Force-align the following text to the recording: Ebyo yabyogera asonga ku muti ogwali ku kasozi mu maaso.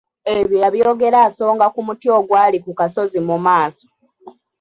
Ebyo 0.37 0.55
yabyogera 0.63 1.17
asonga 1.27 1.65
ku 1.73 1.79
muti 1.87 2.07
ogwali 2.17 2.57
ku 2.65 2.71
kasozi 2.79 3.19
mu 3.27 3.35
maaso. 3.45 3.85